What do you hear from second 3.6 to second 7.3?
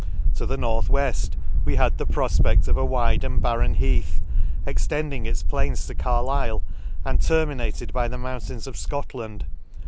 heath, extending its plains to Carlifle, and